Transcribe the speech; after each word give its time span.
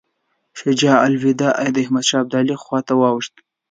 شجاع 0.59 0.97
الدوله 1.07 1.53
د 1.75 1.77
احمدشاه 1.81 2.21
ابدالي 2.23 2.55
خواته 2.63 2.93
واوښت. 2.97 3.33